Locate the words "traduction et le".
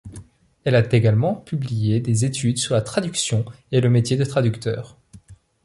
2.81-3.89